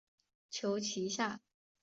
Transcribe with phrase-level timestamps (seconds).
[0.49, 1.39] 求其下